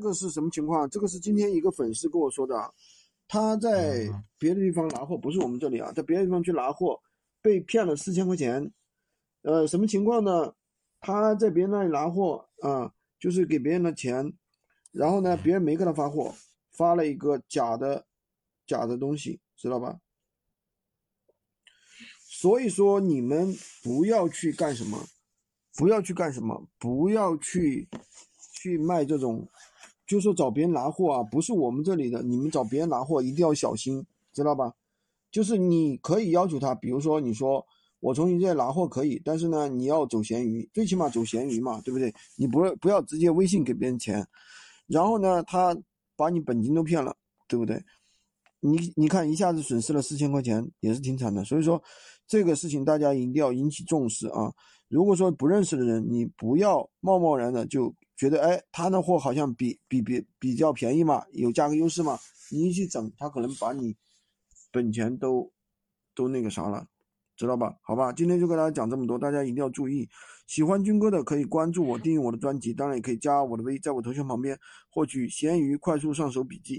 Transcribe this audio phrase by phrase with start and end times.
[0.00, 0.88] 这个是什么情况？
[0.88, 2.72] 这个是今天一个粉丝跟我说的，
[3.28, 6.98] 他在别的地方拿货，不是我们这里啊，在别的地方去拿货，
[7.42, 8.72] 被骗了四千块钱。
[9.42, 10.54] 呃，什么情况呢？
[11.00, 14.32] 他在别人那里拿货啊，就是给别人的钱，
[14.90, 16.34] 然后呢，别人没给他发货，
[16.70, 18.06] 发了一个假的
[18.66, 20.00] 假的东西，知道吧？
[22.26, 24.98] 所以说你们不要去干什么，
[25.76, 27.86] 不要去干什么，不要去
[28.54, 29.46] 去卖这种。
[30.10, 34.74] 就说找别人拿货啊，不是我们这里的，你们找别人拿货一定要小心，知道吧？
[35.30, 37.64] 就是你可以要求他，比如说你说
[38.00, 42.12] 我从你这拿货可以，但是呢，你要走闲鱼，最起码走闲鱼嘛，对不对？
[42.34, 44.26] 你不不要直接微信给别人钱，
[44.88, 45.78] 然后呢，他
[46.16, 47.16] 把你本金都骗了，
[47.46, 47.80] 对不对？
[48.58, 51.44] 你你看一下子损失了四千块钱，也是挺惨的。
[51.44, 51.80] 所以说
[52.26, 54.52] 这个事情大家一定要引起重视啊！
[54.88, 57.94] 如果说不认识的人，你不要贸贸然的就。
[58.20, 62.18] 觉得哎，他的货好像比比比比较便宜嘛，有价格优势嘛，
[62.50, 63.96] 你一去整，他可能把你
[64.70, 65.50] 本钱都
[66.14, 66.86] 都那个啥了，
[67.34, 67.78] 知道吧？
[67.80, 70.06] 好吧，今天就跟大家讲这么多，大家一定要注意。
[70.46, 74.58] 喜欢军哥的可以关注我，订阅我的专辑，当然也可以加我的微，在我头像旁边
[74.90, 76.76] 获取闲鱼快速上手笔记。